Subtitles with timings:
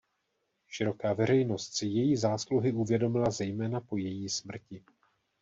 [0.67, 4.83] Široká veřejnost si její zásluhy uvědomila zejména po její smrti.